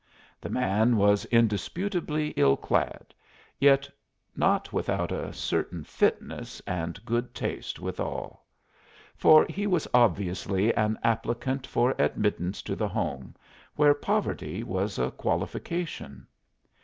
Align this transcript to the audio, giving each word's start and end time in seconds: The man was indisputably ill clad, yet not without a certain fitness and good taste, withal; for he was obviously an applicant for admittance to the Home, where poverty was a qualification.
The 0.41 0.49
man 0.49 0.97
was 0.97 1.25
indisputably 1.25 2.29
ill 2.29 2.57
clad, 2.57 3.13
yet 3.59 3.87
not 4.35 4.73
without 4.73 5.11
a 5.11 5.31
certain 5.31 5.83
fitness 5.83 6.59
and 6.65 6.99
good 7.05 7.35
taste, 7.35 7.77
withal; 7.79 8.43
for 9.15 9.45
he 9.47 9.67
was 9.67 9.87
obviously 9.93 10.73
an 10.73 10.97
applicant 11.03 11.67
for 11.67 11.93
admittance 11.99 12.63
to 12.63 12.75
the 12.75 12.87
Home, 12.87 13.35
where 13.75 13.93
poverty 13.93 14.63
was 14.63 14.97
a 14.97 15.11
qualification. 15.11 16.25